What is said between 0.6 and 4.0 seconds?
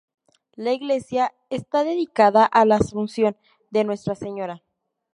iglesia está dedicada a La Asunción de